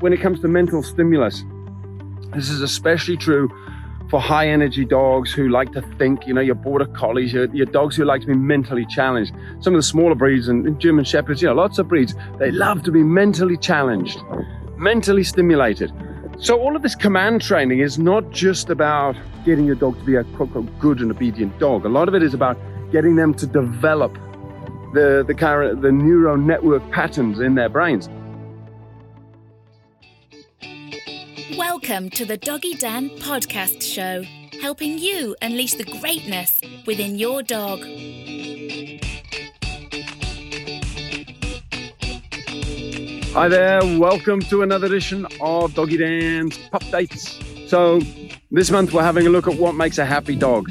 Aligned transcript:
when 0.00 0.12
it 0.12 0.20
comes 0.20 0.40
to 0.40 0.48
mental 0.48 0.82
stimulus, 0.82 1.44
this 2.34 2.48
is 2.48 2.62
especially 2.62 3.16
true 3.16 3.48
for 4.08 4.20
high 4.20 4.48
energy 4.48 4.84
dogs 4.84 5.32
who 5.32 5.48
like 5.48 5.72
to 5.72 5.82
think, 5.98 6.26
you 6.26 6.34
know, 6.34 6.40
your 6.40 6.56
border 6.56 6.86
collies, 6.86 7.32
your, 7.32 7.44
your 7.54 7.66
dogs 7.66 7.94
who 7.94 8.04
like 8.04 8.20
to 8.22 8.26
be 8.26 8.34
mentally 8.34 8.84
challenged. 8.86 9.32
Some 9.60 9.74
of 9.74 9.78
the 9.78 9.84
smaller 9.84 10.16
breeds 10.16 10.48
and, 10.48 10.80
German 10.80 11.04
shepherds, 11.04 11.40
you 11.42 11.48
know, 11.48 11.54
lots 11.54 11.78
of 11.78 11.86
breeds, 11.86 12.14
they 12.38 12.50
love 12.50 12.82
to 12.84 12.90
be 12.90 13.04
mentally 13.04 13.56
challenged, 13.56 14.18
mentally 14.76 15.22
stimulated. 15.22 15.92
So 16.38 16.58
all 16.58 16.74
of 16.74 16.82
this 16.82 16.96
command 16.96 17.42
training 17.42 17.80
is 17.80 17.98
not 17.98 18.30
just 18.30 18.70
about 18.70 19.14
getting 19.44 19.64
your 19.64 19.76
dog 19.76 19.98
to 19.98 20.04
be 20.04 20.16
a 20.16 20.24
quote, 20.24 20.78
good 20.80 21.00
and 21.00 21.10
obedient 21.10 21.56
dog. 21.58 21.84
A 21.84 21.88
lot 21.88 22.08
of 22.08 22.14
it 22.14 22.22
is 22.22 22.34
about 22.34 22.58
getting 22.90 23.14
them 23.14 23.34
to 23.34 23.46
develop 23.46 24.14
the, 24.94 25.24
the, 25.26 25.78
the 25.80 25.92
neural 25.92 26.36
network 26.36 26.90
patterns 26.90 27.38
in 27.38 27.54
their 27.54 27.68
brains. 27.68 28.08
Welcome 31.56 32.10
to 32.10 32.24
the 32.24 32.36
Doggy 32.36 32.74
Dan 32.74 33.10
podcast 33.10 33.82
show, 33.82 34.22
helping 34.60 34.98
you 34.98 35.34
unleash 35.42 35.74
the 35.74 35.84
greatness 36.00 36.60
within 36.86 37.18
your 37.18 37.42
dog. 37.42 37.80
Hi 43.32 43.48
there, 43.48 43.80
welcome 43.98 44.40
to 44.42 44.62
another 44.62 44.86
edition 44.86 45.26
of 45.40 45.74
Doggy 45.74 45.96
Dan's 45.96 46.56
Pup 46.68 46.84
Dates. 46.92 47.38
So, 47.66 48.00
this 48.50 48.70
month 48.70 48.92
we're 48.92 49.02
having 49.02 49.26
a 49.26 49.30
look 49.30 49.48
at 49.48 49.56
what 49.56 49.74
makes 49.74 49.98
a 49.98 50.04
happy 50.04 50.36
dog. 50.36 50.70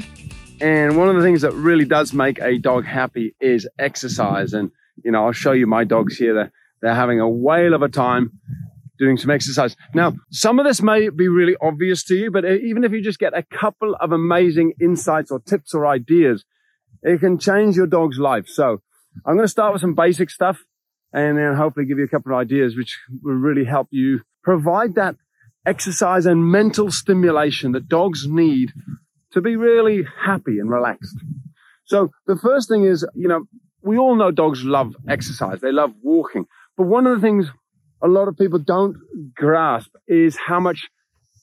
And 0.60 0.96
one 0.96 1.08
of 1.08 1.16
the 1.16 1.22
things 1.22 1.42
that 1.42 1.52
really 1.52 1.84
does 1.84 2.14
make 2.14 2.40
a 2.40 2.58
dog 2.58 2.84
happy 2.86 3.34
is 3.40 3.68
exercise. 3.78 4.54
And, 4.54 4.70
you 5.04 5.10
know, 5.10 5.26
I'll 5.26 5.32
show 5.32 5.52
you 5.52 5.66
my 5.66 5.84
dogs 5.84 6.16
here. 6.16 6.32
They're, 6.32 6.52
they're 6.80 6.94
having 6.94 7.20
a 7.20 7.28
whale 7.28 7.74
of 7.74 7.82
a 7.82 7.88
time 7.88 8.40
doing 9.00 9.16
some 9.16 9.30
exercise. 9.30 9.74
Now, 9.94 10.12
some 10.30 10.60
of 10.60 10.66
this 10.66 10.82
may 10.82 11.08
be 11.08 11.26
really 11.26 11.56
obvious 11.60 12.04
to 12.04 12.14
you, 12.14 12.30
but 12.30 12.44
even 12.44 12.84
if 12.84 12.92
you 12.92 13.02
just 13.02 13.18
get 13.18 13.36
a 13.36 13.42
couple 13.42 13.96
of 13.98 14.12
amazing 14.12 14.74
insights 14.80 15.30
or 15.30 15.40
tips 15.40 15.74
or 15.74 15.86
ideas, 15.86 16.44
it 17.02 17.18
can 17.18 17.38
change 17.38 17.76
your 17.76 17.86
dog's 17.86 18.18
life. 18.18 18.46
So 18.46 18.82
I'm 19.26 19.34
going 19.34 19.44
to 19.44 19.48
start 19.48 19.72
with 19.72 19.80
some 19.80 19.94
basic 19.94 20.30
stuff 20.30 20.58
and 21.12 21.38
then 21.38 21.56
hopefully 21.56 21.86
give 21.86 21.98
you 21.98 22.04
a 22.04 22.08
couple 22.08 22.32
of 22.32 22.38
ideas 22.38 22.76
which 22.76 22.98
will 23.22 23.34
really 23.34 23.64
help 23.64 23.88
you 23.90 24.20
provide 24.44 24.94
that 24.96 25.16
exercise 25.66 26.26
and 26.26 26.52
mental 26.52 26.90
stimulation 26.90 27.72
that 27.72 27.88
dogs 27.88 28.26
need 28.26 28.72
to 29.32 29.40
be 29.40 29.56
really 29.56 30.04
happy 30.24 30.58
and 30.58 30.70
relaxed. 30.70 31.16
So 31.84 32.10
the 32.26 32.36
first 32.36 32.68
thing 32.68 32.84
is, 32.84 33.06
you 33.14 33.28
know, 33.28 33.44
we 33.82 33.96
all 33.96 34.14
know 34.14 34.30
dogs 34.30 34.62
love 34.62 34.94
exercise. 35.08 35.60
They 35.60 35.72
love 35.72 35.92
walking. 36.02 36.44
But 36.76 36.86
one 36.86 37.06
of 37.06 37.18
the 37.18 37.26
things 37.26 37.50
a 38.02 38.08
lot 38.08 38.28
of 38.28 38.36
people 38.36 38.58
don't 38.58 38.96
grasp 39.34 39.90
is 40.08 40.36
how 40.36 40.60
much 40.60 40.88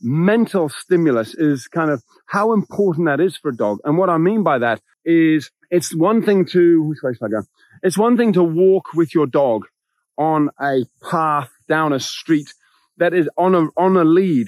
mental 0.02 0.70
stimulus 0.70 1.34
is 1.34 1.68
kind 1.68 1.90
of 1.90 2.04
how 2.28 2.54
important 2.54 3.08
that 3.08 3.20
is 3.20 3.38
for 3.38 3.50
a 3.50 3.56
dog. 3.56 3.80
And 3.84 3.98
what 3.98 4.10
I 4.10 4.18
mean 4.18 4.44
by 4.44 4.60
that 4.60 4.82
is 5.06 5.50
it's 5.72 5.96
one 5.96 6.24
thing 6.24 6.46
to, 6.48 6.84
which 6.84 7.00
way 7.04 7.14
should 7.14 7.26
I 7.26 7.30
go? 7.30 7.44
It's 7.84 7.98
one 7.98 8.18
thing 8.18 8.34
to 8.34 8.44
walk 8.44 8.94
with 8.94 9.14
your 9.14 9.26
dog 9.26 9.66
on 10.18 10.50
a 10.60 10.86
path 11.10 11.50
down 11.68 11.94
a 11.94 12.00
street 12.00 12.54
that 12.98 13.14
is 13.14 13.30
on 13.38 13.56
a, 13.56 13.68
on 13.78 13.98
a 13.98 14.04
lead. 14.04 14.48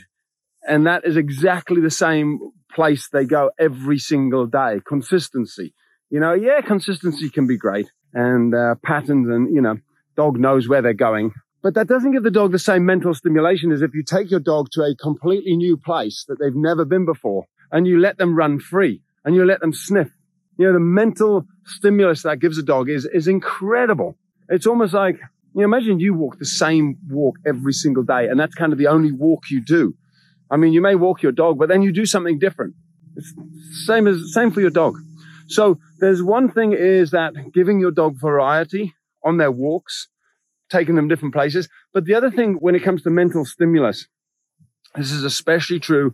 And 0.68 0.88
that 0.88 1.06
is 1.06 1.18
exactly 1.18 1.82
the 1.82 1.92
same 1.92 2.40
place 2.74 3.10
they 3.10 3.26
go 3.26 3.52
every 3.60 3.98
single 3.98 4.46
day. 4.46 4.82
Consistency. 4.88 5.74
You 6.10 6.20
know, 6.20 6.34
yeah, 6.34 6.62
consistency 6.62 7.30
can 7.30 7.48
be 7.48 7.58
great 7.58 7.90
and 8.14 8.54
uh, 8.54 8.76
patterns 8.84 9.28
and, 9.30 9.54
you 9.54 9.62
know, 9.62 9.78
dog 10.16 10.40
knows 10.40 10.68
where 10.68 10.82
they're 10.82 10.94
going. 10.94 11.32
But 11.62 11.74
that 11.74 11.88
doesn't 11.88 12.12
give 12.12 12.24
the 12.24 12.32
dog 12.32 12.52
the 12.52 12.60
same 12.60 12.86
mental 12.86 13.14
stimulation 13.14 13.72
as 13.72 13.82
if 13.82 13.94
you 13.94 14.04
take 14.04 14.32
your 14.32 14.40
dog 14.40 14.70
to 14.72 14.82
a 14.82 14.96
completely 14.96 15.58
new 15.58 15.76
place 15.76 16.26
that 16.28 16.40
they've 16.40 16.56
never 16.56 16.86
been 16.86 17.06
before 17.06 17.46
and 17.72 17.86
you 17.86 18.00
let 18.00 18.18
them 18.18 18.36
run 18.36 18.60
free 18.60 19.02
and 19.26 19.36
you 19.36 19.46
let 19.46 19.60
them 19.60 19.74
sniff 19.74 20.10
you 20.60 20.66
know, 20.66 20.74
the 20.74 20.80
mental 20.80 21.46
stimulus 21.66 22.24
that 22.24 22.40
gives 22.40 22.58
a 22.58 22.64
dog 22.64 22.90
is, 22.90 23.06
is 23.06 23.30
incredible. 23.30 24.18
It's 24.50 24.68
almost 24.68 24.94
like, 24.94 25.16
you 25.56 25.62
know, 25.62 25.64
imagine 25.64 26.02
you 26.02 26.14
walk 26.14 26.38
the 26.38 26.46
same 26.46 26.98
walk 27.08 27.38
every 27.48 27.72
single 27.72 28.04
day 28.04 28.28
and 28.28 28.38
that's 28.38 28.56
kind 28.56 28.74
of 28.74 28.78
the 28.78 28.88
only 28.88 29.14
walk 29.14 29.50
you 29.50 29.64
do. 29.64 29.96
I 30.52 30.58
mean, 30.58 30.74
you 30.74 30.82
may 30.82 30.96
walk 30.96 31.22
your 31.24 31.32
dog, 31.32 31.58
but 31.58 31.70
then 31.70 31.82
you 31.82 31.94
do 31.94 32.06
something 32.06 32.40
different. 32.40 32.76
It's 33.16 33.34
same 33.86 34.06
as, 34.06 34.34
same 34.34 34.52
for 34.52 34.60
your 34.60 34.70
dog. 34.70 34.98
So 35.48 35.80
there's 36.00 36.22
one 36.22 36.52
thing 36.52 36.74
is 36.74 37.12
that 37.12 37.54
giving 37.54 37.80
your 37.80 37.92
dog 37.92 38.20
variety 38.20 38.94
on 39.24 39.38
their 39.38 39.52
walks, 39.52 40.10
taking 40.70 40.96
them 40.96 41.08
different 41.08 41.34
places. 41.34 41.68
But 41.94 42.06
the 42.06 42.16
other 42.16 42.32
thing 42.32 42.56
when 42.56 42.76
it 42.76 42.84
comes 42.84 43.04
to 43.04 43.10
mental 43.10 43.46
stimulus, 43.46 44.08
this 44.96 45.12
is 45.12 45.24
especially 45.24 45.80
true 45.80 46.14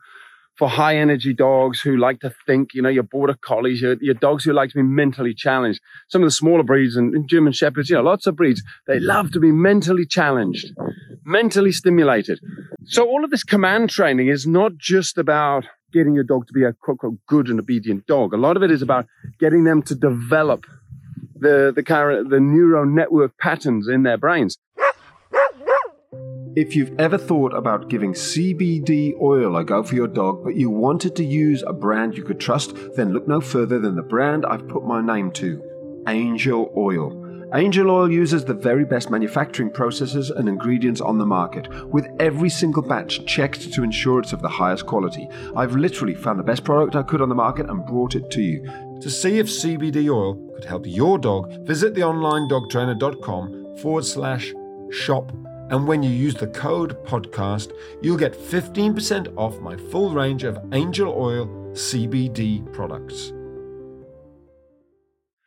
for 0.57 0.69
high 0.69 0.95
energy 0.95 1.33
dogs 1.33 1.81
who 1.81 1.97
like 1.97 2.21
to 2.21 2.33
think, 2.45 2.73
you 2.73 2.81
know, 2.81 2.89
your 2.89 3.03
border 3.03 3.35
collies, 3.41 3.81
your, 3.81 3.97
your 3.99 4.13
dogs 4.13 4.45
who 4.45 4.53
like 4.53 4.69
to 4.69 4.75
be 4.75 4.83
mentally 4.83 5.33
challenged. 5.33 5.81
Some 6.07 6.23
of 6.23 6.27
the 6.27 6.31
smaller 6.31 6.63
breeds 6.63 6.95
and, 6.95 7.27
German 7.27 7.51
shepherds, 7.51 7.89
you 7.89 7.95
know, 7.95 8.03
lots 8.03 8.25
of 8.25 8.35
breeds, 8.35 8.63
they 8.87 8.99
love 8.99 9.31
to 9.31 9.39
be 9.39 9.51
mentally 9.51 10.05
challenged, 10.05 10.71
mentally 11.25 11.71
stimulated. 11.71 12.39
So 12.85 13.05
all 13.05 13.25
of 13.25 13.31
this 13.31 13.43
command 13.43 13.89
training 13.89 14.29
is 14.29 14.47
not 14.47 14.77
just 14.77 15.17
about 15.17 15.65
getting 15.91 16.13
your 16.13 16.23
dog 16.23 16.47
to 16.47 16.53
be 16.53 16.63
a 16.63 16.73
quote, 16.73 16.99
quote 16.99 17.17
good 17.27 17.47
and 17.47 17.59
obedient 17.59 18.05
dog. 18.05 18.33
A 18.33 18.37
lot 18.37 18.55
of 18.55 18.63
it 18.63 18.71
is 18.71 18.81
about 18.81 19.07
getting 19.39 19.65
them 19.65 19.81
to 19.83 19.95
develop 19.95 20.65
the, 21.35 21.73
the, 21.75 22.25
the 22.29 22.39
neural 22.39 22.85
network 22.85 23.37
patterns 23.37 23.87
in 23.87 24.03
their 24.03 24.17
brains. 24.17 24.57
If 26.55 26.73
you've 26.73 26.97
ever 26.97 27.17
thought 27.17 27.53
about 27.53 27.89
giving 27.89 28.13
CBD 28.13 29.19
oil 29.21 29.57
a 29.57 29.65
go 29.65 29.83
for 29.83 29.95
your 29.95 30.07
dog, 30.07 30.41
but 30.41 30.55
you 30.55 30.69
wanted 30.69 31.13
to 31.17 31.25
use 31.25 31.61
a 31.67 31.73
brand 31.73 32.15
you 32.15 32.23
could 32.23 32.39
trust, 32.39 32.73
then 32.95 33.11
look 33.11 33.27
no 33.27 33.41
further 33.41 33.77
than 33.77 33.97
the 33.97 34.01
brand 34.01 34.45
I've 34.45 34.65
put 34.69 34.85
my 34.85 35.01
name 35.01 35.31
to 35.33 35.61
Angel 36.07 36.71
Oil. 36.77 37.25
Angel 37.53 37.91
Oil 37.91 38.09
uses 38.09 38.43
the 38.43 38.53
very 38.53 38.85
best 38.85 39.09
manufacturing 39.09 39.69
processes 39.69 40.29
and 40.29 40.49
ingredients 40.49 40.99
on 40.99 41.17
the 41.17 41.25
market, 41.25 41.67
with 41.87 42.07
every 42.19 42.49
single 42.49 42.81
batch 42.81 43.25
checked 43.25 43.73
to 43.73 43.83
ensure 43.83 44.19
it's 44.19 44.33
of 44.33 44.41
the 44.41 44.49
highest 44.49 44.85
quality. 44.85 45.27
I've 45.55 45.75
literally 45.75 46.15
found 46.15 46.39
the 46.39 46.43
best 46.43 46.63
product 46.63 46.95
I 46.95 47.03
could 47.03 47.21
on 47.21 47.29
the 47.29 47.35
market 47.35 47.69
and 47.69 47.85
brought 47.85 48.15
it 48.15 48.31
to 48.31 48.41
you. 48.41 48.63
To 49.05 49.11
see 49.11 49.37
if 49.37 49.45
CBD 49.45 50.09
oil 50.11 50.33
could 50.55 50.65
help 50.65 50.87
your 50.87 51.19
dog, 51.19 51.63
visit 51.67 51.93
the 51.93 52.01
onlinedogtrainer.com 52.01 53.77
forward 53.77 54.03
slash 54.03 54.51
shop 54.89 55.31
and 55.69 55.87
when 55.87 56.01
you 56.01 56.09
use 56.09 56.33
the 56.33 56.47
code 56.47 56.97
podcast, 57.05 57.71
you'll 58.01 58.17
get 58.17 58.33
15% 58.33 59.31
off 59.37 59.59
my 59.59 59.77
full 59.77 60.09
range 60.09 60.43
of 60.43 60.57
Angel 60.71 61.13
Oil 61.15 61.45
CBD 61.73 62.73
products. 62.73 63.31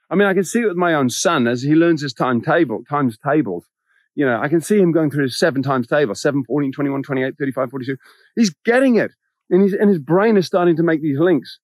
I 0.08 0.14
mean, 0.14 0.28
I 0.28 0.34
can 0.34 0.44
see 0.44 0.60
it 0.60 0.68
with 0.68 0.76
my 0.76 0.94
own 0.94 1.10
son 1.10 1.48
as 1.48 1.60
he 1.60 1.74
learns 1.74 2.02
his 2.02 2.14
timetable, 2.14 2.84
times 2.88 3.18
tables. 3.18 3.66
You 4.14 4.24
know, 4.24 4.40
I 4.40 4.46
can 4.46 4.60
see 4.60 4.78
him 4.78 4.92
going 4.92 5.10
through 5.10 5.24
his 5.24 5.36
seven 5.36 5.64
times 5.64 5.88
table, 5.88 6.14
7, 6.14 6.44
14, 6.44 6.70
21, 6.70 7.02
28, 7.02 7.34
35, 7.36 7.70
42. 7.70 7.96
He's 8.36 8.54
getting 8.64 8.94
it. 8.94 9.10
And, 9.50 9.62
he's, 9.64 9.72
and 9.72 9.88
his 9.88 9.98
brain 9.98 10.36
is 10.36 10.46
starting 10.46 10.76
to 10.76 10.84
make 10.84 11.02
these 11.02 11.18
links. 11.18 11.58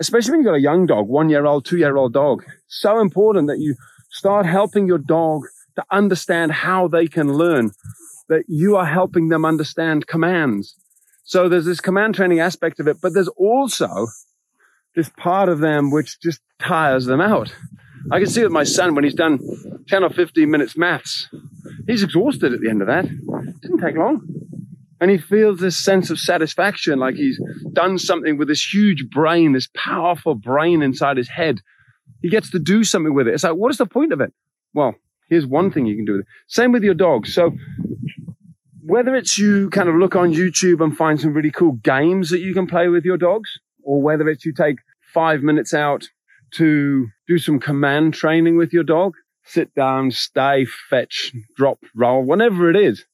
Especially 0.00 0.32
when 0.32 0.40
you've 0.40 0.46
got 0.46 0.54
a 0.54 0.60
young 0.60 0.86
dog, 0.86 1.08
one 1.08 1.28
year 1.28 1.44
old, 1.44 1.64
two 1.64 1.78
year 1.78 1.96
old 1.96 2.12
dog. 2.12 2.44
So 2.68 3.00
important 3.00 3.48
that 3.48 3.58
you 3.58 3.74
start 4.10 4.46
helping 4.46 4.86
your 4.86 4.98
dog 4.98 5.42
to 5.76 5.84
understand 5.90 6.52
how 6.52 6.88
they 6.88 7.06
can 7.06 7.32
learn, 7.32 7.72
that 8.28 8.44
you 8.48 8.76
are 8.76 8.86
helping 8.86 9.28
them 9.28 9.44
understand 9.44 10.06
commands. 10.06 10.74
So 11.24 11.48
there's 11.48 11.66
this 11.66 11.80
command 11.80 12.14
training 12.14 12.40
aspect 12.40 12.80
of 12.80 12.88
it, 12.88 12.98
but 13.02 13.12
there's 13.12 13.28
also 13.28 14.06
this 14.96 15.10
part 15.10 15.48
of 15.48 15.58
them 15.60 15.90
which 15.90 16.20
just 16.20 16.40
tires 16.58 17.06
them 17.06 17.20
out. 17.20 17.54
I 18.10 18.18
can 18.18 18.28
see 18.28 18.42
with 18.42 18.52
my 18.52 18.64
son 18.64 18.94
when 18.94 19.04
he's 19.04 19.14
done 19.14 19.38
10 19.88 20.04
or 20.04 20.10
15 20.10 20.50
minutes 20.50 20.76
maths, 20.76 21.28
he's 21.86 22.02
exhausted 22.02 22.52
at 22.52 22.60
the 22.60 22.70
end 22.70 22.80
of 22.80 22.88
that. 22.88 23.04
It 23.04 23.60
didn't 23.60 23.80
take 23.80 23.96
long. 23.96 24.37
And 25.00 25.10
he 25.10 25.18
feels 25.18 25.60
this 25.60 25.78
sense 25.78 26.10
of 26.10 26.18
satisfaction, 26.18 26.98
like 26.98 27.14
he's 27.14 27.40
done 27.72 27.98
something 27.98 28.36
with 28.36 28.48
this 28.48 28.72
huge 28.72 29.08
brain, 29.10 29.52
this 29.52 29.68
powerful 29.74 30.34
brain 30.34 30.82
inside 30.82 31.16
his 31.16 31.28
head. 31.28 31.60
He 32.20 32.28
gets 32.28 32.50
to 32.50 32.58
do 32.58 32.82
something 32.82 33.14
with 33.14 33.28
it. 33.28 33.34
It's 33.34 33.44
like, 33.44 33.54
what 33.54 33.70
is 33.70 33.78
the 33.78 33.86
point 33.86 34.12
of 34.12 34.20
it? 34.20 34.32
Well, 34.74 34.96
Here's 35.28 35.46
one 35.46 35.70
thing 35.70 35.86
you 35.86 35.96
can 35.96 36.04
do 36.04 36.12
with 36.12 36.20
it. 36.22 36.26
Same 36.46 36.72
with 36.72 36.82
your 36.82 36.94
dog. 36.94 37.26
So 37.26 37.52
whether 38.84 39.14
it's 39.14 39.36
you 39.38 39.68
kind 39.70 39.88
of 39.88 39.96
look 39.96 40.16
on 40.16 40.32
YouTube 40.32 40.82
and 40.82 40.96
find 40.96 41.20
some 41.20 41.34
really 41.34 41.50
cool 41.50 41.72
games 41.72 42.30
that 42.30 42.40
you 42.40 42.54
can 42.54 42.66
play 42.66 42.88
with 42.88 43.04
your 43.04 43.18
dogs, 43.18 43.58
or 43.82 44.00
whether 44.00 44.28
it's 44.28 44.46
you 44.46 44.54
take 44.54 44.78
five 45.12 45.42
minutes 45.42 45.74
out 45.74 46.08
to 46.52 47.08
do 47.26 47.38
some 47.38 47.60
command 47.60 48.14
training 48.14 48.56
with 48.56 48.72
your 48.72 48.84
dog, 48.84 49.14
sit 49.44 49.74
down, 49.74 50.10
stay, 50.10 50.64
fetch, 50.88 51.32
drop, 51.54 51.78
roll, 51.94 52.22
whatever 52.22 52.70
it 52.70 52.76
is. 52.76 53.04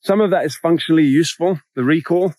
Some 0.00 0.20
of 0.20 0.30
that 0.30 0.44
is 0.44 0.56
functionally 0.56 1.04
useful, 1.04 1.60
the 1.74 1.84
recall. 1.84 2.34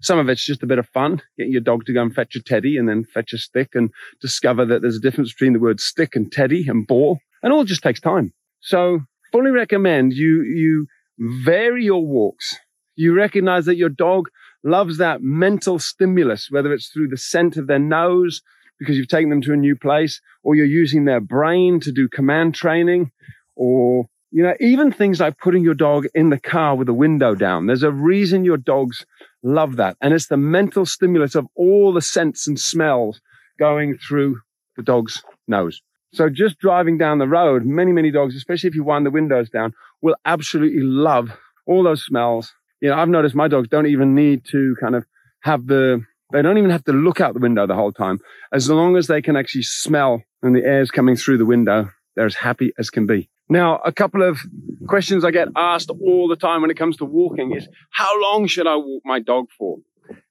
Some 0.00 0.18
of 0.18 0.28
it's 0.28 0.44
just 0.44 0.62
a 0.62 0.66
bit 0.66 0.78
of 0.78 0.88
fun, 0.88 1.22
getting 1.36 1.52
your 1.52 1.60
dog 1.60 1.84
to 1.86 1.92
go 1.92 2.02
and 2.02 2.14
fetch 2.14 2.34
a 2.34 2.42
teddy 2.42 2.76
and 2.76 2.88
then 2.88 3.04
fetch 3.04 3.32
a 3.32 3.38
stick 3.38 3.70
and 3.74 3.90
discover 4.20 4.64
that 4.66 4.82
there's 4.82 4.96
a 4.96 5.00
difference 5.00 5.32
between 5.32 5.52
the 5.52 5.60
word 5.60 5.78
stick 5.78 6.16
and 6.16 6.32
teddy 6.32 6.66
and 6.66 6.86
ball. 6.86 7.18
And 7.42 7.52
all 7.52 7.64
just 7.64 7.82
takes 7.82 8.00
time. 8.00 8.32
So 8.60 9.00
fully 9.30 9.50
recommend 9.50 10.12
you, 10.12 10.42
you 10.42 10.86
vary 11.18 11.84
your 11.84 12.04
walks. 12.04 12.56
You 12.96 13.14
recognize 13.14 13.64
that 13.66 13.76
your 13.76 13.88
dog 13.88 14.28
loves 14.64 14.98
that 14.98 15.22
mental 15.22 15.78
stimulus, 15.78 16.48
whether 16.50 16.72
it's 16.72 16.88
through 16.88 17.08
the 17.08 17.16
scent 17.16 17.56
of 17.56 17.66
their 17.66 17.78
nose, 17.78 18.42
because 18.78 18.96
you've 18.96 19.08
taken 19.08 19.30
them 19.30 19.42
to 19.42 19.52
a 19.52 19.56
new 19.56 19.76
place, 19.76 20.20
or 20.42 20.54
you're 20.54 20.66
using 20.66 21.04
their 21.04 21.20
brain 21.20 21.80
to 21.80 21.92
do 21.92 22.08
command 22.08 22.54
training, 22.54 23.10
or, 23.54 24.06
you 24.32 24.42
know, 24.42 24.54
even 24.60 24.90
things 24.90 25.20
like 25.20 25.38
putting 25.38 25.62
your 25.62 25.74
dog 25.74 26.06
in 26.14 26.30
the 26.30 26.40
car 26.40 26.74
with 26.74 26.86
the 26.86 26.94
window 26.94 27.34
down. 27.34 27.66
There's 27.66 27.82
a 27.82 27.92
reason 27.92 28.44
your 28.44 28.56
dogs 28.56 29.04
love 29.42 29.76
that. 29.76 29.96
And 30.00 30.14
it's 30.14 30.28
the 30.28 30.38
mental 30.38 30.86
stimulus 30.86 31.34
of 31.34 31.46
all 31.54 31.92
the 31.92 32.00
scents 32.00 32.48
and 32.48 32.58
smells 32.58 33.20
going 33.58 33.98
through 33.98 34.40
the 34.76 34.82
dog's 34.82 35.22
nose. 35.46 35.82
So 36.14 36.30
just 36.30 36.58
driving 36.58 36.96
down 36.96 37.18
the 37.18 37.28
road, 37.28 37.66
many, 37.66 37.92
many 37.92 38.10
dogs, 38.10 38.34
especially 38.34 38.68
if 38.68 38.74
you 38.74 38.84
wind 38.84 39.04
the 39.04 39.10
windows 39.10 39.50
down, 39.50 39.74
will 40.00 40.16
absolutely 40.24 40.82
love 40.82 41.30
all 41.66 41.82
those 41.82 42.02
smells. 42.02 42.52
You 42.80 42.88
know, 42.88 42.96
I've 42.96 43.10
noticed 43.10 43.34
my 43.34 43.48
dogs 43.48 43.68
don't 43.68 43.86
even 43.86 44.14
need 44.14 44.46
to 44.46 44.74
kind 44.80 44.94
of 44.94 45.04
have 45.40 45.66
the, 45.66 46.02
they 46.32 46.40
don't 46.40 46.56
even 46.56 46.70
have 46.70 46.84
to 46.84 46.92
look 46.92 47.20
out 47.20 47.34
the 47.34 47.40
window 47.40 47.66
the 47.66 47.74
whole 47.74 47.92
time. 47.92 48.18
As 48.50 48.70
long 48.70 48.96
as 48.96 49.08
they 49.08 49.20
can 49.20 49.36
actually 49.36 49.62
smell 49.62 50.22
and 50.42 50.56
the 50.56 50.64
air's 50.64 50.90
coming 50.90 51.16
through 51.16 51.36
the 51.36 51.46
window, 51.46 51.90
they're 52.16 52.26
as 52.26 52.34
happy 52.34 52.72
as 52.78 52.88
can 52.88 53.06
be. 53.06 53.28
Now, 53.48 53.80
a 53.84 53.92
couple 53.92 54.22
of 54.26 54.38
questions 54.88 55.24
I 55.24 55.30
get 55.30 55.48
asked 55.56 55.90
all 55.90 56.28
the 56.28 56.36
time 56.36 56.62
when 56.62 56.70
it 56.70 56.76
comes 56.76 56.96
to 56.98 57.04
walking 57.04 57.54
is, 57.54 57.68
how 57.90 58.20
long 58.20 58.46
should 58.46 58.66
I 58.66 58.76
walk 58.76 59.02
my 59.04 59.20
dog 59.20 59.46
for? 59.58 59.78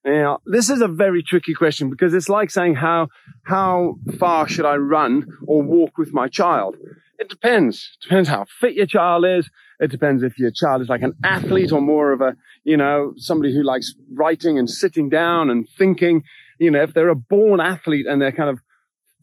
Now, 0.04 0.40
this 0.46 0.70
is 0.70 0.82
a 0.82 0.88
very 0.88 1.24
tricky 1.24 1.54
question 1.54 1.90
because 1.90 2.14
it's 2.14 2.30
like 2.30 2.50
saying 2.50 2.76
how, 2.76 3.08
how 3.44 3.96
far 4.18 4.48
should 4.48 4.66
I 4.66 4.76
run 4.76 5.28
or 5.48 5.62
walk 5.62 5.98
with 5.98 6.14
my 6.14 6.28
child? 6.28 6.78
It 7.20 7.30
depends. 7.30 7.98
It 8.00 8.04
depends 8.04 8.30
how 8.30 8.46
fit 8.60 8.74
your 8.74 8.88
child 8.88 9.26
is. 9.26 9.50
It 9.80 9.92
depends 9.92 10.24
if 10.24 10.40
your 10.40 10.52
child 10.52 10.82
is 10.82 10.90
like 10.90 11.04
an 11.04 11.14
athlete 11.24 11.72
or 11.72 11.82
more 11.82 12.14
of 12.14 12.22
a, 12.22 12.36
you 12.64 12.78
know, 12.78 13.14
somebody 13.18 13.54
who 13.54 13.64
likes 13.64 13.94
writing 14.14 14.58
and 14.58 14.70
sitting 14.70 15.10
down 15.10 15.50
and 15.50 15.68
thinking. 15.78 16.24
You 16.60 16.72
know, 16.72 16.82
if 16.82 16.94
they're 16.94 17.10
a 17.10 17.16
born 17.16 17.60
athlete 17.60 18.08
and 18.08 18.22
they're 18.22 18.32
kind 18.32 18.50
of 18.50 18.60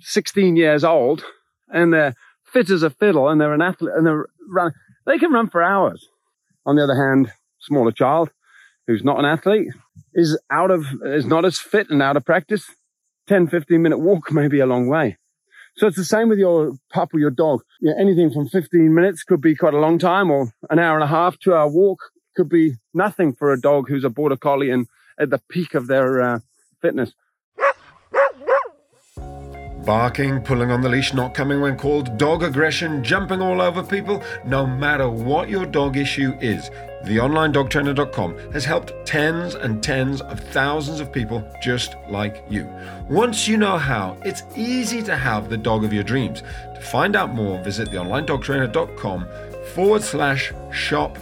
16 0.01 0.57
years 0.57 0.85
old 0.85 1.25
and 1.69 1.93
they're 1.93 2.15
fit 2.53 2.71
as 2.71 2.83
a 2.83 2.91
fiddle 2.91 3.29
and 3.29 3.41
they're 3.41 3.55
an 3.55 3.63
athlete 3.63 3.93
and 3.95 4.07
they're 4.07 4.27
running, 4.49 4.75
they 5.07 5.19
can 5.19 5.33
run 5.33 5.49
for 5.49 5.63
hours. 5.63 6.09
On 6.67 6.77
the 6.77 6.85
other 6.85 6.95
hand, 6.95 7.33
smaller 7.61 7.93
child 7.93 8.31
who's 8.87 9.05
not 9.05 9.19
an 9.19 9.25
athlete 9.25 9.69
is 10.15 10.39
out 10.51 10.71
of, 10.71 10.85
is 11.05 11.27
not 11.27 11.45
as 11.45 11.59
fit 11.59 11.91
and 11.91 12.03
out 12.03 12.17
of 12.17 12.25
practice. 12.25 12.65
10, 13.29 13.49
15 13.49 13.83
minute 13.83 13.99
walk 13.99 14.33
may 14.33 14.49
be 14.49 14.61
a 14.61 14.67
long 14.67 14.89
way. 14.89 15.19
So 15.77 15.87
it's 15.87 15.97
the 15.97 16.05
same 16.05 16.29
with 16.29 16.39
your 16.39 16.73
pup 16.91 17.15
or 17.15 17.21
your 17.21 17.31
dog. 17.31 17.63
You 17.81 17.91
know, 17.91 18.01
anything 18.01 18.33
from 18.33 18.49
15 18.49 18.93
minutes 18.93 19.23
could 19.23 19.41
be 19.41 19.55
quite 19.55 19.75
a 19.75 19.79
long 19.79 19.99
time 19.99 20.31
or 20.31 20.53
an 20.71 20.79
hour 20.79 20.97
and 20.97 21.05
a 21.05 21.09
half, 21.09 21.39
two 21.39 21.55
hour 21.55 21.69
walk 21.69 22.01
could 22.35 22.49
be 22.49 22.77
nothing 22.95 23.35
for 23.35 23.53
a 23.53 23.61
dog 23.61 23.89
who's 23.89 24.05
a 24.05 24.11
border 24.11 24.37
collie 24.37 24.71
and 24.71 24.87
at 25.19 25.31
the 25.31 25.41
peak 25.49 25.75
of 25.75 25.87
their 25.87 26.21
uh, 26.21 26.39
fitness. 26.81 27.13
Barking, 29.89 30.43
pulling 30.43 30.71
on 30.71 30.83
the 30.83 30.89
leash, 30.91 31.15
not 31.15 31.33
coming 31.33 31.63
when 31.63 31.79
called, 31.79 32.19
dog 32.19 32.43
aggression, 32.43 33.03
jumping 33.03 33.41
all 33.41 33.63
over 33.63 33.83
people, 33.83 34.23
no 34.45 34.67
matter 34.67 35.09
what 35.09 35.49
your 35.49 35.65
dog 35.65 35.97
issue 35.97 36.37
is, 36.43 36.71
theonlinedogtrainer.com 37.05 38.53
has 38.53 38.67
helped 38.67 38.93
tens 39.07 39.55
and 39.55 39.83
tens 39.83 40.21
of 40.21 40.41
thousands 40.41 41.01
of 41.01 41.11
people 41.11 41.43
just 41.63 41.97
like 42.11 42.45
you. 42.51 42.71
Once 43.09 43.49
you 43.49 43.57
know 43.57 43.79
how, 43.79 44.19
it's 44.27 44.43
easy 44.55 45.03
to 45.05 45.17
have 45.17 45.49
the 45.49 45.57
dog 45.57 45.85
of 45.85 45.93
your 45.95 46.05
dreams. 46.05 46.43
To 46.75 46.81
find 46.83 47.17
out 47.17 47.33
more, 47.35 47.59
visit 47.65 47.89
theonlinedogtrainer.com 47.89 49.27
forward 49.75 50.03
slash 50.03 50.53
shop 50.71 51.17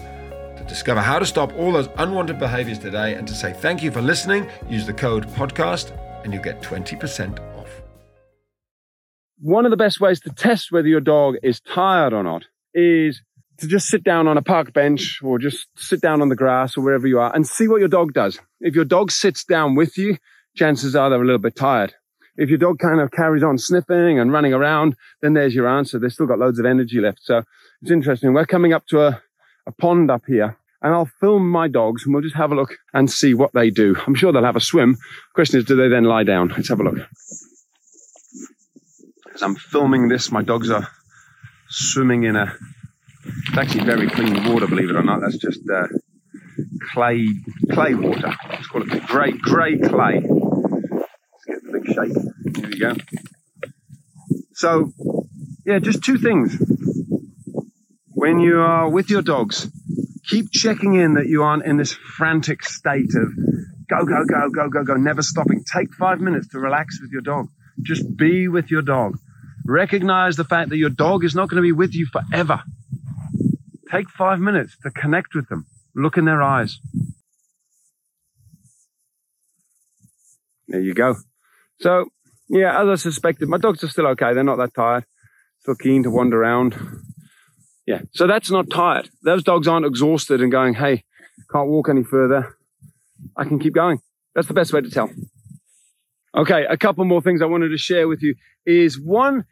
to 0.57 0.65
discover 0.67 1.01
how 1.01 1.21
to 1.21 1.25
stop 1.25 1.57
all 1.57 1.71
those 1.71 1.89
unwanted 1.99 2.41
behaviors 2.41 2.81
today 2.81 3.15
and 3.15 3.29
to 3.29 3.35
say 3.35 3.53
thank 3.53 3.81
you 3.81 3.93
for 3.93 4.03
listening. 4.03 4.51
Use 4.69 4.87
the 4.87 4.93
code 4.93 5.29
podcast 5.29 5.97
and 6.25 6.35
you'll 6.35 6.43
get 6.43 6.61
20% 6.63 7.39
off 7.39 7.56
one 9.39 9.65
of 9.65 9.71
the 9.71 9.77
best 9.77 10.01
ways 10.01 10.21
to 10.21 10.31
test 10.31 10.73
whether 10.73 10.89
your 10.89 11.01
dog 11.01 11.37
is 11.43 11.61
tired 11.61 12.13
or 12.13 12.23
not 12.23 12.45
is 12.75 13.23
to 13.59 13.67
just 13.67 13.89
sit 13.89 14.05
down 14.05 14.29
on 14.29 14.37
a 14.37 14.43
park 14.43 14.73
bench 14.73 15.21
or 15.23 15.39
just 15.39 15.67
sit 15.77 16.01
down 16.01 16.21
on 16.21 16.29
the 16.29 16.37
grass 16.37 16.77
or 16.77 16.83
wherever 16.83 17.07
you 17.07 17.19
are 17.19 17.35
and 17.35 17.47
see 17.47 17.69
what 17.69 17.81
your 17.81 17.89
dog 17.89 18.13
does. 18.13 18.39
If 18.61 18.75
your 18.75 18.85
dog 18.85 19.11
sits 19.11 19.45
down 19.45 19.75
with 19.75 19.97
you, 19.97 20.19
chances 20.55 20.95
are 20.95 21.09
they're 21.09 21.23
a 21.23 21.25
little 21.25 21.39
bit 21.39 21.57
tired. 21.57 21.95
If 22.37 22.51
your 22.51 22.59
dog 22.59 22.79
kind 22.79 23.01
of 23.01 23.11
carries 23.13 23.43
on 23.43 23.57
sniffing 23.57 24.19
and 24.19 24.31
running 24.31 24.53
around, 24.53 24.95
then 25.23 25.33
there's 25.33 25.55
your 25.55 25.67
answer. 25.67 25.99
They've 25.99 26.13
still 26.13 26.27
got 26.27 26.39
loads 26.39 26.59
of 26.59 26.67
energy 26.67 27.01
left. 27.01 27.21
So 27.23 27.43
it's 27.81 27.91
interesting. 27.91 28.35
We're 28.35 28.45
coming 28.45 28.75
up 28.75 28.87
to 28.89 29.07
a, 29.07 29.23
a 29.67 29.73
pond 29.73 30.11
up 30.11 30.23
here 30.27 30.59
and 30.83 30.93
I'll 30.93 31.11
film 31.21 31.49
my 31.49 31.67
dogs 31.67 32.05
and 32.05 32.13
we'll 32.13 32.23
just 32.23 32.37
have 32.37 32.53
a 32.53 32.55
look 32.55 32.77
and 32.93 33.11
see 33.11 33.33
what 33.33 33.55
they 33.55 33.71
do. 33.71 33.97
I'm 34.07 34.15
sure 34.15 34.33
they'll 34.33 34.45
have 34.45 34.57
a 34.57 34.61
swim. 34.61 34.99
Question 35.35 35.61
is, 35.61 35.65
do 35.65 35.77
they 35.77 35.89
then 35.89 36.05
lie 36.05 36.25
down? 36.25 36.49
Let's 36.49 36.69
have 36.69 36.81
a 36.81 36.85
look 36.85 36.99
as 39.37 39.43
I'm 39.43 39.55
filming 39.55 40.09
this, 40.09 40.33
my 40.33 40.43
dogs 40.43 40.71
are 40.71 40.89
swimming 41.69 42.25
in 42.25 42.37
a. 42.37 42.55
It's 43.49 43.59
actually 43.59 43.85
very 43.85 44.09
clean 44.09 44.51
water, 44.51 44.67
believe 44.67 44.89
it 44.89 44.97
or 44.97 45.03
not. 45.03 45.21
That's 45.21 45.37
just 45.37 45.61
uh, 45.71 45.89
clay 46.93 47.29
clay 47.71 47.95
water. 47.95 48.35
Let's 48.49 48.67
call 48.67 48.83
it 48.83 49.07
grey 49.07 49.33
grey 49.33 49.79
clay. 49.79 50.23
Let's 50.23 51.45
get 51.47 51.63
the 51.63 51.73
big 51.73 51.87
shape. 51.87 52.57
Here 52.57 52.69
we 52.71 52.79
go. 52.79 52.95
So, 54.55 54.93
yeah, 55.67 55.81
just 55.81 56.03
two 56.03 56.17
things. 56.17 56.57
When 58.15 58.41
you 58.41 58.61
are 58.61 58.89
with 58.89 59.11
your 59.11 59.21
dogs, 59.21 59.69
keep 60.27 60.51
checking 60.51 60.95
in 60.95 61.15
that 61.15 61.27
you 61.27 61.43
aren't 61.43 61.67
in 61.67 61.77
this 61.77 61.93
frantic 61.93 62.65
state 62.65 63.15
of 63.15 63.35
go, 63.91 64.07
go, 64.07 64.25
go, 64.25 64.49
go, 64.49 64.71
go, 64.71 64.83
go, 64.83 64.95
never 64.95 65.21
stopping. 65.21 65.63
Take 65.63 65.93
five 65.93 66.21
minutes 66.21 66.49
to 66.53 66.59
relax 66.59 66.99
with 67.03 67.11
your 67.11 67.21
dog. 67.21 67.49
Just 67.83 68.17
be 68.17 68.49
with 68.49 68.71
your 68.71 68.81
dog. 68.81 69.19
Recognize 69.67 70.37
the 70.37 70.45
fact 70.45 70.71
that 70.71 70.77
your 70.77 70.91
dog 70.91 71.25
is 71.25 71.35
not 71.35 71.49
going 71.49 71.57
to 71.57 71.63
be 71.63 71.73
with 71.73 71.95
you 71.95 72.07
forever. 72.07 72.63
Take 73.91 74.09
five 74.11 74.39
minutes 74.39 74.77
to 74.83 74.91
connect 74.91 75.35
with 75.35 75.49
them. 75.49 75.67
Look 75.95 76.17
in 76.17 76.25
their 76.25 76.43
eyes. 76.43 76.79
There 80.69 80.81
you 80.81 80.95
go. 80.95 81.17
So, 81.81 82.07
yeah, 82.49 82.81
as 82.81 82.89
I 82.89 82.95
suspected, 82.97 83.49
my 83.49 83.59
dogs 83.59 83.83
are 83.85 83.89
still 83.89 84.07
okay. 84.09 84.35
They're 84.35 84.45
not 84.45 84.57
that 84.57 84.75
tired. 84.75 85.05
Still 85.61 85.75
keen 85.77 86.03
to 86.05 86.11
wander 86.11 86.41
around. 86.41 86.77
Yeah, 87.87 88.03
so 88.13 88.27
that's 88.27 88.51
not 88.51 88.69
tired. 88.71 89.11
Those 89.23 89.45
dogs 89.45 89.69
aren't 89.69 89.87
exhausted 89.87 90.41
and 90.41 90.51
going, 90.51 90.75
hey, 90.75 91.05
can't 91.53 91.69
walk 91.69 91.89
any 91.89 92.03
further. 92.03 92.57
I 93.37 93.45
can 93.45 93.59
keep 93.59 93.75
going. 93.75 94.01
That's 94.35 94.49
the 94.49 94.55
best 94.55 94.73
way 94.73 94.81
to 94.81 94.91
tell. 94.91 95.11
Okay, 96.37 96.67
a 96.69 96.77
couple 96.77 97.05
more 97.05 97.23
things 97.23 97.41
I 97.41 97.47
wanted 97.47 97.69
to 97.69 97.79
share 97.79 98.09
with 98.09 98.23
you 98.23 98.35
is 98.67 99.01
one, 99.01 99.45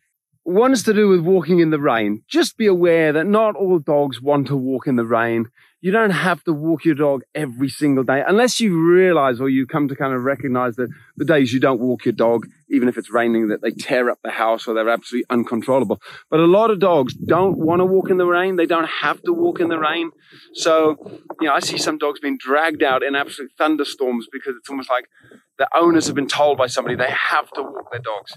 One's 0.47 0.83
to 0.83 0.93
do 0.93 1.09
with 1.09 1.21
walking 1.21 1.61
in 1.61 1.71
the 1.71 1.79
rain. 1.79 2.23
Just 2.29 2.59
be 2.59 2.67
aware 2.67 3.15
that 3.15 3.27
not 3.27 3.57
all 3.57 3.79
dogs 3.79 4.21
want 4.21 4.47
to 4.49 4.57
walk 4.57 4.87
in 4.87 4.97
the 4.97 5.07
rain. 5.07 5.47
You 5.81 5.91
don't 5.91 6.11
have 6.11 6.45
to 6.45 6.53
walk 6.53 6.85
your 6.85 6.95
dog 6.95 7.23
every 7.35 7.71
single 7.71 8.05
day 8.05 8.23
unless 8.27 8.61
you 8.61 8.79
realize 8.79 9.41
or 9.41 9.49
you 9.49 9.67
come 9.67 9.89
to 9.89 9.97
kind 9.97 10.13
of 10.13 10.23
recognize 10.23 10.77
that 10.77 10.91
the 11.17 11.25
days 11.25 11.55
you 11.55 11.61
don't 11.61 11.81
walk 11.81 12.05
your 12.05 12.13
dog, 12.13 12.47
even 12.71 12.89
if 12.89 12.99
it's 12.99 13.11
raining, 13.11 13.49
that 13.49 13.63
they 13.63 13.71
tear 13.71 14.11
up 14.11 14.19
the 14.23 14.33
house 14.33 14.67
or 14.67 14.75
they're 14.75 14.89
absolutely 14.89 15.25
uncontrollable. 15.31 15.99
But 16.31 16.41
a 16.41 16.47
lot 16.47 16.71
of 16.71 16.79
dogs 16.79 17.15
don't 17.15 17.57
want 17.57 17.81
to 17.81 17.87
walk 17.87 18.11
in 18.11 18.19
the 18.19 18.27
rain. 18.27 18.57
They 18.57 18.67
don't 18.67 18.89
have 19.03 19.23
to 19.23 19.33
walk 19.33 19.61
in 19.61 19.69
the 19.69 19.79
rain. 19.79 20.11
So, 20.53 20.97
you 21.41 21.49
know, 21.49 21.55
I 21.55 21.61
see 21.61 21.79
some 21.79 21.97
dogs 21.97 22.21
being 22.21 22.37
dragged 22.39 22.83
out 22.83 23.03
in 23.03 23.15
absolute 23.15 23.53
thunderstorms 23.57 24.27
because 24.31 24.57
it's 24.59 24.69
almost 24.69 24.91
like 24.91 25.07
the 25.59 25.69
owners 25.75 26.07
have 26.07 26.17
been 26.17 26.29
told 26.29 26.59
by 26.59 26.67
somebody 26.67 26.97
they 26.97 27.11
have 27.11 27.51
to 27.53 27.63
walk 27.63 27.91
their 27.93 28.01
dogs 28.01 28.37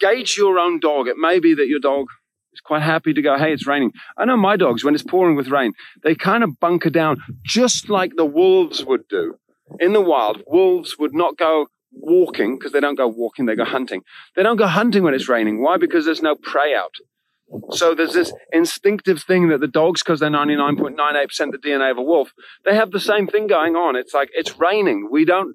gauge 0.00 0.36
your 0.36 0.58
own 0.58 0.80
dog. 0.80 1.08
It 1.08 1.16
may 1.16 1.38
be 1.38 1.54
that 1.54 1.68
your 1.68 1.80
dog 1.80 2.06
is 2.52 2.60
quite 2.60 2.82
happy 2.82 3.12
to 3.12 3.22
go, 3.22 3.36
hey, 3.38 3.52
it's 3.52 3.66
raining. 3.66 3.92
I 4.16 4.24
know 4.24 4.36
my 4.36 4.56
dogs, 4.56 4.84
when 4.84 4.94
it's 4.94 5.04
pouring 5.04 5.36
with 5.36 5.48
rain, 5.48 5.72
they 6.02 6.14
kind 6.14 6.42
of 6.42 6.58
bunker 6.60 6.90
down 6.90 7.18
just 7.44 7.88
like 7.88 8.12
the 8.16 8.24
wolves 8.24 8.84
would 8.84 9.08
do. 9.08 9.36
In 9.80 9.92
the 9.92 10.00
wild, 10.00 10.42
wolves 10.46 10.96
would 10.98 11.14
not 11.14 11.36
go 11.36 11.66
walking 11.90 12.58
because 12.58 12.72
they 12.72 12.80
don't 12.80 12.96
go 12.96 13.08
walking, 13.08 13.46
they 13.46 13.56
go 13.56 13.64
hunting. 13.64 14.02
They 14.34 14.42
don't 14.42 14.56
go 14.56 14.66
hunting 14.66 15.02
when 15.02 15.14
it's 15.14 15.28
raining. 15.28 15.62
Why? 15.62 15.76
Because 15.76 16.04
there's 16.04 16.22
no 16.22 16.34
prey 16.34 16.74
out. 16.74 16.94
So 17.70 17.94
there's 17.94 18.12
this 18.12 18.32
instinctive 18.52 19.22
thing 19.22 19.48
that 19.48 19.60
the 19.60 19.68
dogs, 19.68 20.02
because 20.02 20.18
they're 20.18 20.30
99.98% 20.30 21.52
the 21.52 21.58
DNA 21.58 21.92
of 21.92 21.98
a 21.98 22.02
wolf, 22.02 22.32
they 22.64 22.74
have 22.74 22.90
the 22.90 23.00
same 23.00 23.28
thing 23.28 23.46
going 23.46 23.76
on. 23.76 23.94
It's 23.94 24.12
like, 24.12 24.30
it's 24.32 24.58
raining. 24.58 25.08
We 25.10 25.24
don't, 25.24 25.54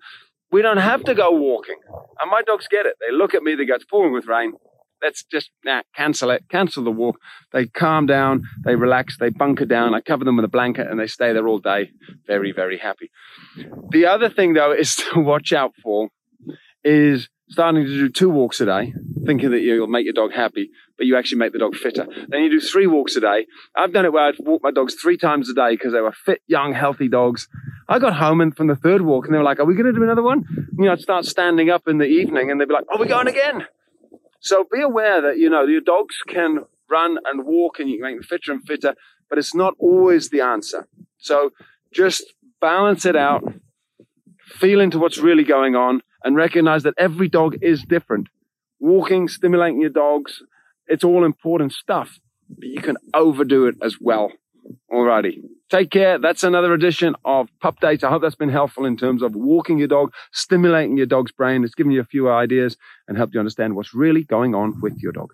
we 0.52 0.62
don't 0.62 0.78
have 0.78 1.04
to 1.06 1.16
go 1.16 1.32
walking. 1.32 1.78
And 2.20 2.30
my 2.30 2.42
dogs 2.42 2.68
get 2.70 2.86
it. 2.86 2.96
They 3.00 3.16
look 3.16 3.34
at 3.34 3.44
me, 3.44 3.56
they 3.56 3.66
go, 3.66 3.76
it's 3.76 3.86
pouring 3.86 4.14
with 4.14 4.28
rain. 4.28 4.54
Let's 5.02 5.24
just 5.24 5.50
nah, 5.66 5.82
cancel 5.96 6.30
it, 6.30 6.44
cancel 6.50 6.84
the 6.84 6.92
walk. 6.92 7.18
They 7.54 7.66
calm 7.66 8.06
down, 8.06 8.44
they 8.64 8.76
relax, 8.76 9.18
they 9.18 9.30
bunker 9.30 9.66
down. 9.66 9.96
I 9.96 10.02
cover 10.02 10.24
them 10.24 10.36
with 10.36 10.46
a 10.46 10.50
blanket 10.50 10.88
and 10.88 11.00
they 11.00 11.08
stay 11.08 11.34
there 11.34 11.48
all 11.48 11.60
day. 11.60 11.90
Very, 12.28 12.52
very 12.52 12.78
happy. 12.78 13.10
The 13.90 14.06
other 14.06 14.30
thing 14.30 14.54
though 14.54 14.72
is 14.72 14.96
to 15.14 15.20
watch 15.20 15.54
out 15.54 15.74
for 15.82 16.10
is 16.84 17.30
starting 17.50 17.84
to 17.84 17.90
do 17.90 18.10
two 18.10 18.30
walks 18.30 18.62
a 18.62 18.66
day, 18.66 18.94
thinking 19.26 19.52
that 19.52 19.60
you'll 19.60 19.88
make 19.88 20.06
your 20.06 20.14
dog 20.14 20.32
happy, 20.32 20.70
but 20.98 21.06
you 21.06 21.18
actually 21.18 21.38
make 21.38 21.52
the 21.52 21.60
dog 21.60 21.76
fitter. 21.76 22.08
Then 22.30 22.44
you 22.44 22.50
do 22.50 22.62
three 22.62 22.88
walks 22.88 23.16
a 23.16 23.22
day. 23.22 23.46
I've 23.76 23.92
done 23.92 24.06
it 24.06 24.14
where 24.14 24.24
I've 24.24 24.40
walked 24.40 24.64
my 24.64 24.72
dogs 24.72 24.96
three 24.96 25.18
times 25.18 25.50
a 25.50 25.54
day 25.54 25.72
because 25.72 25.92
they 25.92 26.00
were 26.00 26.14
fit, 26.14 26.42
young, 26.48 26.74
healthy 26.74 27.10
dogs. 27.10 27.48
I 27.92 28.00
got 28.00 28.16
home 28.16 28.40
and 28.40 28.56
from 28.56 28.68
the 28.68 28.76
third 28.76 29.02
walk 29.02 29.26
and 29.26 29.34
they 29.34 29.38
were 29.38 29.44
like, 29.44 29.60
Are 29.60 29.66
we 29.66 29.76
going 29.76 29.86
to 29.86 29.92
do 29.92 30.02
another 30.02 30.24
one? 30.24 30.46
You 30.78 30.86
know, 30.86 30.94
I'd 30.94 31.02
start 31.02 31.26
standing 31.26 31.70
up 31.70 31.90
in 31.90 31.98
the 31.98 32.06
evening 32.06 32.50
and 32.50 32.60
they'd 32.60 32.68
be 32.68 32.74
like, 32.74 32.86
Are 32.90 32.98
we 32.98 33.06
going 33.06 33.28
again? 33.28 33.66
So 34.40 34.66
be 34.72 34.82
aware 34.82 35.22
that, 35.22 35.38
you 35.38 35.50
know, 35.50 35.66
your 35.66 35.82
dogs 35.82 36.16
can 36.26 36.60
run 36.90 37.18
and 37.26 37.46
walk 37.46 37.80
and 37.80 37.90
you 37.90 37.98
can 37.98 38.04
make 38.04 38.16
them 38.16 38.24
fitter 38.24 38.54
and 38.54 38.66
fitter, 38.66 38.96
but 39.30 39.38
it's 39.38 39.54
not 39.54 39.74
always 39.78 40.30
the 40.30 40.40
answer. 40.40 40.88
So 41.18 41.52
just 41.94 42.24
balance 42.62 43.06
it 43.06 43.18
out, 43.18 43.44
feel 44.46 44.80
into 44.80 44.98
what's 44.98 45.18
really 45.18 45.44
going 45.44 45.76
on, 45.76 46.02
and 46.24 46.38
recognize 46.38 46.84
that 46.84 46.94
every 46.98 47.28
dog 47.28 47.58
is 47.62 47.84
different. 47.84 48.30
Walking, 48.80 49.28
stimulating 49.28 49.82
your 49.82 49.90
dogs, 49.90 50.42
it's 50.88 51.04
all 51.04 51.26
important 51.26 51.74
stuff, 51.74 52.20
but 52.50 52.68
you 52.68 52.82
can 52.82 52.96
overdo 53.14 53.66
it 53.68 53.76
as 53.82 53.98
well. 54.00 54.32
Alrighty. 54.92 55.42
Take 55.70 55.90
care. 55.90 56.20
That's 56.20 56.44
another 56.44 56.74
edition 56.74 57.16
of 57.24 57.48
Pup 57.62 57.80
Dates. 57.80 58.04
I 58.04 58.10
hope 58.10 58.22
that's 58.22 58.36
been 58.36 58.50
helpful 58.50 58.86
in 58.86 58.98
terms 58.98 59.22
of 59.22 59.36
walking 59.36 59.78
your 59.78 59.88
dog, 59.88 60.14
stimulating 60.34 60.98
your 60.98 61.06
dog's 61.06 61.32
brain. 61.32 61.64
It's 61.64 61.76
given 61.76 61.92
you 61.92 62.02
a 62.02 62.06
few 62.06 62.30
ideas 62.30 62.76
and 63.08 63.18
helped 63.18 63.34
you 63.34 63.40
understand 63.40 63.76
what's 63.76 63.94
really 63.94 64.24
going 64.24 64.54
on 64.54 64.80
with 64.82 64.98
your 65.00 65.14
dog. 65.14 65.32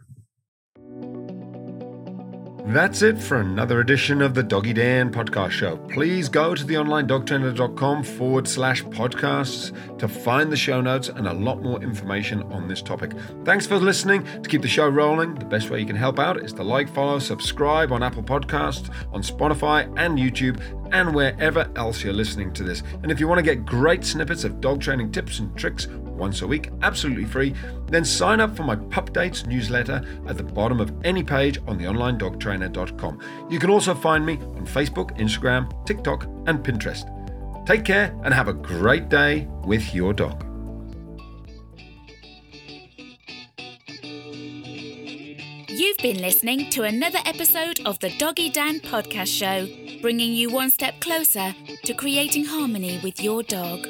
That's 2.69 3.01
it 3.01 3.17
for 3.17 3.39
another 3.39 3.79
edition 3.79 4.21
of 4.21 4.33
the 4.33 4.43
Doggy 4.43 4.73
Dan 4.73 5.09
podcast 5.09 5.51
show. 5.51 5.77
Please 5.87 6.27
go 6.27 6.53
to 6.53 6.65
theonlinedogtrainer.com 6.65 8.03
forward 8.03 8.45
slash 8.45 8.83
podcasts 8.83 9.97
to 9.99 10.07
find 10.09 10.51
the 10.51 10.57
show 10.57 10.81
notes 10.81 11.07
and 11.07 11.29
a 11.29 11.33
lot 11.33 11.63
more 11.63 11.81
information 11.81 12.43
on 12.51 12.67
this 12.67 12.81
topic. 12.81 13.13
Thanks 13.45 13.65
for 13.65 13.77
listening. 13.77 14.25
To 14.41 14.49
keep 14.49 14.61
the 14.61 14.67
show 14.67 14.89
rolling, 14.89 15.35
the 15.35 15.45
best 15.45 15.69
way 15.69 15.79
you 15.79 15.85
can 15.85 15.95
help 15.95 16.19
out 16.19 16.43
is 16.43 16.51
to 16.53 16.63
like, 16.63 16.93
follow, 16.93 17.19
subscribe 17.19 17.93
on 17.93 18.03
Apple 18.03 18.21
Podcasts, 18.21 18.93
on 19.13 19.21
Spotify 19.21 19.85
and 19.97 20.19
YouTube, 20.19 20.61
and 20.91 21.13
wherever 21.13 21.69
else 21.75 22.03
you're 22.03 22.13
listening 22.13 22.53
to 22.53 22.63
this. 22.63 22.83
And 23.03 23.11
if 23.11 23.19
you 23.19 23.27
want 23.27 23.39
to 23.39 23.43
get 23.43 23.65
great 23.65 24.03
snippets 24.03 24.43
of 24.43 24.61
dog 24.61 24.81
training 24.81 25.11
tips 25.11 25.39
and 25.39 25.55
tricks 25.57 25.87
once 25.87 26.41
a 26.41 26.47
week, 26.47 26.71
absolutely 26.81 27.25
free, 27.25 27.53
then 27.87 28.03
sign 28.03 28.39
up 28.39 28.55
for 28.55 28.63
my 28.63 28.75
Pup 28.75 29.13
Dates 29.13 29.45
newsletter 29.45 30.01
at 30.27 30.37
the 30.37 30.43
bottom 30.43 30.79
of 30.79 30.93
any 31.03 31.23
page 31.23 31.59
on 31.67 31.79
theonlinedogtrainer.com. 31.79 33.47
You 33.49 33.59
can 33.59 33.69
also 33.69 33.93
find 33.93 34.25
me 34.25 34.33
on 34.33 34.65
Facebook, 34.65 35.17
Instagram, 35.17 35.85
TikTok, 35.85 36.25
and 36.47 36.63
Pinterest. 36.63 37.13
Take 37.65 37.85
care 37.85 38.17
and 38.23 38.33
have 38.33 38.47
a 38.47 38.53
great 38.53 39.09
day 39.09 39.47
with 39.65 39.93
your 39.93 40.13
dog. 40.13 40.46
Been 46.13 46.21
listening 46.21 46.69
to 46.69 46.83
another 46.83 47.19
episode 47.25 47.81
of 47.85 47.99
the 47.99 48.09
Doggy 48.17 48.49
Dan 48.49 48.79
podcast 48.79 49.27
show, 49.27 49.67
bringing 50.01 50.31
you 50.31 50.49
one 50.49 50.71
step 50.71 51.01
closer 51.01 51.53
to 51.83 51.93
creating 51.93 52.45
harmony 52.45 52.97
with 53.03 53.21
your 53.21 53.43
dog. 53.43 53.85